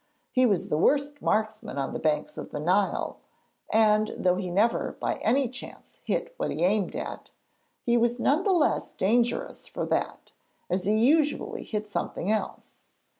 He 0.31 0.47
was 0.47 0.69
the 0.69 0.79
worst 0.79 1.21
marksman 1.21 1.77
on 1.77 1.93
the 1.93 1.99
banks 1.99 2.35
of 2.35 2.49
the 2.49 2.59
Nile, 2.59 3.19
and 3.71 4.07
though 4.17 4.33
he 4.37 4.49
never 4.49 4.93
by 4.99 5.17
any 5.17 5.47
chance 5.47 5.99
hit 6.03 6.33
what 6.37 6.49
he 6.49 6.63
aimed 6.63 6.95
at, 6.95 7.29
he 7.83 7.97
was 7.97 8.19
none 8.19 8.41
the 8.43 8.51
less 8.51 8.93
dangerous 8.93 9.67
for 9.67 9.85
that, 9.85 10.33
as 10.71 10.85
he 10.85 10.97
usually 10.97 11.63
hit 11.63 11.85
something 11.85 12.31
else. 12.31 12.85